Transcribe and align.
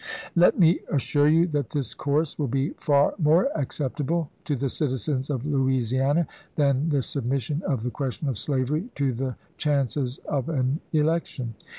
"Let 0.43 0.57
me 0.57 0.79
assure 0.91 1.27
you 1.27 1.45
that 1.49 1.69
this 1.69 1.93
course 1.93 2.39
will 2.39 2.47
be 2.47 2.71
far 2.79 3.13
more 3.19 3.49
acceptable 3.55 4.31
to 4.45 4.55
the 4.55 4.67
citizens 4.67 5.29
of 5.29 5.45
Louisiana 5.45 6.25
than 6.55 6.89
the 6.89 7.03
submission 7.03 7.61
of 7.67 7.83
the 7.83 7.91
question 7.91 8.27
of 8.27 8.39
slavery 8.39 8.89
to 8.95 9.13
the 9.13 9.35
chances 9.57 10.17
of 10.27 10.49
an 10.49 10.79
election. 10.91 11.53